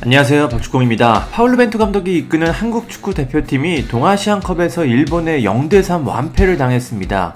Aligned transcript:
안녕하세요 0.00 0.48
박주공입니다. 0.50 1.26
파울루 1.32 1.56
벤투 1.56 1.76
감독이 1.76 2.16
이끄는 2.18 2.52
한국 2.52 2.88
축구 2.88 3.14
대표팀이 3.14 3.88
동아시안컵에서 3.88 4.84
일본에 4.84 5.40
0대3 5.40 6.06
완패를 6.06 6.56
당했습니다. 6.56 7.34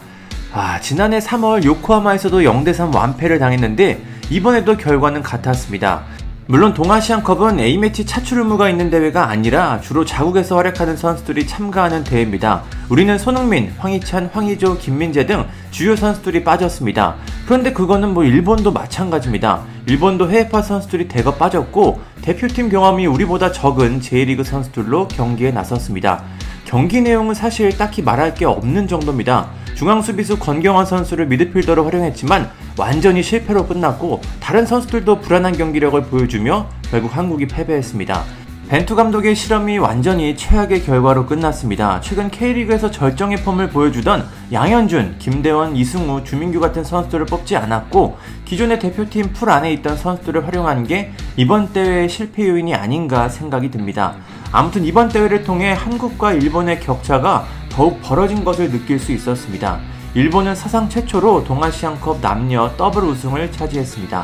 아, 0.53 0.81
지난해 0.81 1.19
3월 1.19 1.65
요코하마에서도 1.65 2.39
0대3 2.43 2.95
완패를 2.95 3.41
당했는데 3.41 4.01
이번에도 4.31 4.77
결과는 4.77 5.23
같았습니다. 5.25 6.05
물론 6.47 6.75
동아시안컵은 6.75 7.61
A매치 7.61 8.05
차출 8.05 8.39
의무가 8.39 8.69
있는 8.69 8.91
대회가 8.91 9.31
아니라 9.31 9.81
주로 9.81 10.05
자국에서 10.05 10.57
활약하는 10.57 10.97
선수들이 10.97 11.47
참가하는 11.47 12.03
대회입니다. 12.03 12.65
우리는 12.89 13.17
손흥민, 13.17 13.73
황희찬, 13.79 14.31
황희조, 14.33 14.79
김민재 14.79 15.27
등 15.27 15.47
주요 15.71 15.95
선수들이 15.95 16.43
빠졌습니다. 16.43 17.15
그런데 17.47 17.73
그거는 17.73 18.13
뭐 18.13 18.25
일본도 18.25 18.73
마찬가지입니다. 18.73 19.63
일본도 19.87 20.31
해외파 20.31 20.63
선수들이 20.63 21.07
대거 21.07 21.35
빠졌고 21.35 22.01
대표팀 22.23 22.71
경험이 22.71 23.07
우리보다 23.07 23.53
적은 23.53 24.01
J리그 24.01 24.43
선수들로 24.43 25.07
경기에 25.09 25.53
나섰습니다. 25.53 26.25
경기 26.73 27.03
내용은 27.03 27.35
사실 27.35 27.77
딱히 27.77 28.01
말할 28.01 28.33
게 28.33 28.47
없는 28.47 28.89
정도입니다. 28.89 29.51
중앙 29.75 30.01
수비수 30.01 30.39
권경환 30.39 30.87
선수를 30.87 31.27
미드필더로 31.27 31.85
활용했지만 31.85 32.49
완전히 32.79 33.23
실패로 33.23 33.67
끝났고 33.67 34.23
다른 34.41 34.65
선수들도 34.65 35.21
불안한 35.21 35.59
경기력을 35.59 36.03
보여주며 36.05 36.71
결국 36.91 37.15
한국이 37.15 37.47
패배했습니다. 37.47 38.25
벤투 38.73 38.97
감독의 38.97 39.37
실험이 39.37 39.77
완전히 39.77 40.35
최악의 40.35 40.85
결과로 40.85 41.27
끝났습니다. 41.27 42.01
최근 42.01 42.31
K리그에서 42.31 42.91
절정의 42.91 43.43
폼을 43.43 43.69
보여주던 43.69 44.27
양현준, 44.51 45.17
김대원, 45.19 45.77
이승우, 45.77 46.25
주민규 46.25 46.59
같은 46.59 46.83
선수들을 46.83 47.27
뽑지 47.27 47.55
않았고 47.55 48.17
기존의 48.47 48.79
대표팀 48.79 49.35
풀 49.35 49.51
안에 49.51 49.71
있던 49.75 49.99
선수들을 49.99 50.47
활용한 50.47 50.87
게 50.87 51.13
이번 51.37 51.75
대회의 51.75 52.09
실패 52.09 52.49
요인이 52.49 52.75
아닌가 52.75 53.29
생각이 53.29 53.71
듭니다. 53.71 54.15
아무튼 54.53 54.87
이번 54.87 55.11
대회를 55.11 55.45
통해 55.45 55.75
한국과 55.75 56.33
일본의 56.33 56.81
격차가 56.81 57.45
더욱 57.69 58.01
벌어진 58.01 58.43
것을 58.43 58.71
느낄 58.71 58.99
수 58.99 59.13
있었습니다. 59.13 59.81
일본은 60.15 60.55
사상 60.55 60.89
최초로 60.89 61.45
동아시안컵 61.45 62.23
남녀 62.23 62.75
더블 62.79 63.05
우승을 63.05 63.53
차지했습니다. 63.53 64.23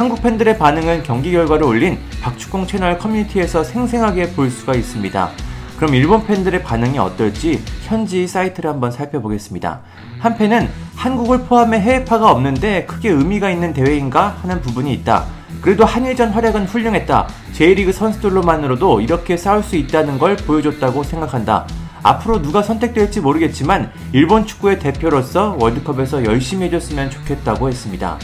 한국 0.00 0.22
팬들의 0.22 0.56
반응은 0.56 1.02
경기 1.02 1.30
결과를 1.30 1.62
올린 1.62 1.98
박축공 2.22 2.66
채널 2.66 2.96
커뮤니티에서 2.96 3.62
생생하게 3.62 4.32
볼 4.32 4.50
수가 4.50 4.74
있습니다. 4.74 5.30
그럼 5.76 5.94
일본 5.94 6.26
팬들의 6.26 6.62
반응이 6.62 6.98
어떨지 6.98 7.62
현지 7.86 8.26
사이트를 8.26 8.70
한번 8.70 8.92
살펴보겠습니다. 8.92 9.82
한 10.18 10.38
팬은 10.38 10.70
한국을 10.96 11.40
포함해 11.40 11.80
해외파가 11.80 12.30
없는데 12.30 12.86
크게 12.86 13.10
의미가 13.10 13.50
있는 13.50 13.74
대회인가 13.74 14.38
하는 14.40 14.62
부분이 14.62 14.90
있다. 14.94 15.26
그래도 15.60 15.84
한일전 15.84 16.30
활약은 16.30 16.64
훌륭했다. 16.64 17.28
J리그 17.52 17.92
선수들로만으로도 17.92 19.02
이렇게 19.02 19.36
싸울 19.36 19.62
수 19.62 19.76
있다는 19.76 20.18
걸 20.18 20.34
보여줬다고 20.36 21.02
생각한다. 21.02 21.66
앞으로 22.02 22.40
누가 22.40 22.62
선택될지 22.62 23.20
모르겠지만 23.20 23.92
일본 24.14 24.46
축구의 24.46 24.78
대표로서 24.78 25.58
월드컵에서 25.60 26.24
열심히 26.24 26.64
해줬으면 26.68 27.10
좋겠다고 27.10 27.68
했습니다. 27.68 28.18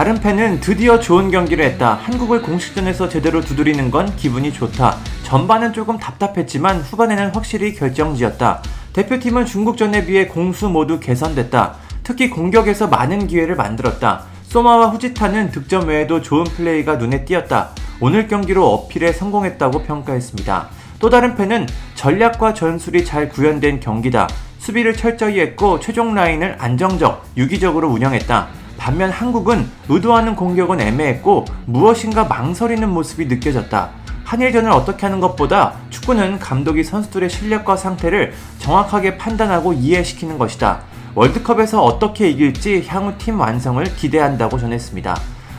다른 0.00 0.14
팬은 0.18 0.60
드디어 0.60 0.98
좋은 0.98 1.30
경기를 1.30 1.62
했다. 1.62 1.92
한국을 1.92 2.40
공식전에서 2.40 3.10
제대로 3.10 3.42
두드리는 3.42 3.90
건 3.90 4.16
기분이 4.16 4.50
좋다. 4.50 4.96
전반은 5.24 5.74
조금 5.74 5.98
답답했지만 5.98 6.80
후반에는 6.80 7.34
확실히 7.34 7.74
결정지었다. 7.74 8.62
대표팀은 8.94 9.44
중국전에 9.44 10.06
비해 10.06 10.26
공수 10.26 10.70
모두 10.70 11.00
개선됐다. 11.00 11.74
특히 12.02 12.30
공격에서 12.30 12.88
많은 12.88 13.26
기회를 13.26 13.56
만들었다. 13.56 14.24
소마와 14.44 14.86
후지타는 14.86 15.50
득점 15.50 15.88
외에도 15.88 16.22
좋은 16.22 16.44
플레이가 16.44 16.96
눈에 16.96 17.26
띄었다. 17.26 17.68
오늘 18.00 18.26
경기로 18.26 18.66
어필에 18.72 19.12
성공했다고 19.12 19.82
평가했습니다. 19.82 20.68
또 20.98 21.10
다른 21.10 21.34
팬은 21.34 21.66
전략과 21.96 22.54
전술이 22.54 23.04
잘 23.04 23.28
구현된 23.28 23.80
경기다. 23.80 24.28
수비를 24.60 24.96
철저히 24.96 25.40
했고 25.40 25.78
최종 25.78 26.14
라인을 26.14 26.56
안정적, 26.58 27.22
유기적으로 27.36 27.90
운영했다. 27.90 28.59
반면 28.80 29.10
한국은 29.10 29.68
의도하는 29.90 30.34
공격은 30.34 30.80
애매했고 30.80 31.44
무엇인가 31.66 32.24
망설이는 32.24 32.88
모습이 32.88 33.26
느껴졌다. 33.26 33.90
한일전을 34.24 34.70
어떻게 34.70 35.04
하는 35.04 35.20
것보다 35.20 35.74
축구는 35.90 36.38
감독이 36.38 36.82
선수들의 36.82 37.28
실력과 37.28 37.76
상태를 37.76 38.32
정확하게 38.58 39.18
판단하고 39.18 39.74
이해시키는 39.74 40.38
것이다. 40.38 40.80
월드컵에서 41.14 41.84
어떻게 41.84 42.30
이길지 42.30 42.86
향후 42.88 43.12
팀 43.18 43.38
완성을 43.38 43.84
기대한다고 43.84 44.58
전했습니다. 44.58 45.14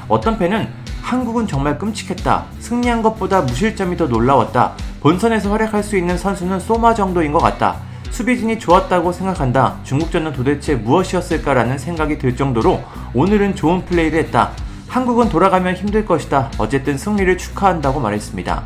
어떤 0.08 0.40
팬은 0.40 0.68
한국은 1.04 1.46
정말 1.46 1.78
끔찍했다. 1.78 2.46
승리한 2.60 3.04
것보다 3.04 3.42
무실점이 3.42 3.98
더 3.98 4.08
놀라웠다. 4.08 4.74
본선에서 5.02 5.52
활약할 5.52 5.84
수 5.84 5.96
있는 5.96 6.18
선수는 6.18 6.60
소마 6.60 6.96
정도인 6.96 7.32
것 7.32 7.40
같다. 7.40 7.91
수비진이 8.12 8.60
좋았다고 8.60 9.12
생각한다. 9.12 9.78
중국전은 9.84 10.34
도대체 10.34 10.76
무엇이었을까라는 10.76 11.78
생각이 11.78 12.18
들 12.18 12.36
정도로 12.36 12.84
오늘은 13.14 13.56
좋은 13.56 13.86
플레이를 13.86 14.20
했다. 14.20 14.52
한국은 14.88 15.30
돌아가면 15.30 15.76
힘들 15.76 16.06
것이다. 16.06 16.52
어쨌든 16.58 16.98
승리를 16.98 17.38
축하한다고 17.38 18.00
말했습니다. 18.02 18.64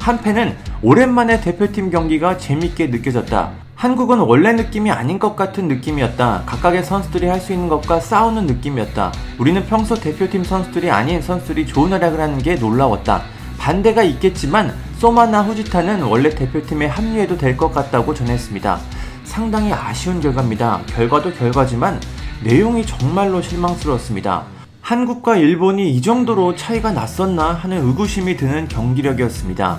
한 0.00 0.20
팬은 0.20 0.56
오랜만에 0.82 1.40
대표팀 1.40 1.90
경기가 1.90 2.36
재밌게 2.36 2.88
느껴졌다. 2.88 3.50
한국은 3.76 4.18
원래 4.18 4.52
느낌이 4.52 4.90
아닌 4.90 5.20
것 5.20 5.36
같은 5.36 5.68
느낌이었다. 5.68 6.42
각각의 6.46 6.82
선수들이 6.82 7.28
할 7.28 7.40
수 7.40 7.52
있는 7.52 7.68
것과 7.68 8.00
싸우는 8.00 8.46
느낌이었다. 8.46 9.12
우리는 9.38 9.64
평소 9.66 9.94
대표팀 9.94 10.42
선수들이 10.42 10.90
아닌 10.90 11.22
선수들이 11.22 11.66
좋은 11.66 11.92
활약을 11.92 12.18
하는 12.18 12.38
게 12.38 12.56
놀라웠다. 12.56 13.22
반대가 13.56 14.02
있겠지만 14.02 14.74
소마나 14.98 15.42
후지타는 15.42 16.02
원래 16.02 16.28
대표팀에 16.28 16.86
합류해도 16.86 17.38
될 17.38 17.56
것 17.56 17.72
같다고 17.72 18.14
전했습니다. 18.14 18.78
상당히 19.24 19.72
아쉬운 19.72 20.20
결과입니다. 20.20 20.80
결과도 20.86 21.32
결과지만 21.32 22.00
내용이 22.42 22.84
정말로 22.84 23.40
실망스러웠습니다. 23.40 24.44
한국과 24.80 25.36
일본이 25.36 25.92
이 25.94 26.02
정도로 26.02 26.56
차이가 26.56 26.92
났었나 26.92 27.52
하는 27.52 27.86
의구심이 27.86 28.36
드는 28.36 28.68
경기력이었습니다. 28.68 29.78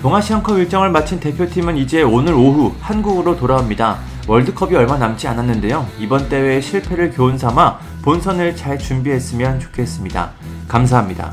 동아시안컵 0.00 0.58
일정을 0.58 0.90
마친 0.90 1.18
대표팀은 1.20 1.76
이제 1.76 2.02
오늘 2.02 2.34
오후 2.34 2.72
한국으로 2.80 3.36
돌아옵니다. 3.36 3.98
월드컵이 4.28 4.74
얼마 4.76 4.96
남지 4.96 5.28
않았는데요. 5.28 5.86
이번 5.98 6.28
대회의 6.28 6.62
실패를 6.62 7.10
교훈 7.10 7.36
삼아 7.36 7.78
본선을 8.02 8.56
잘 8.56 8.78
준비했으면 8.78 9.60
좋겠습니다. 9.60 10.30
감사합니다. 10.68 11.32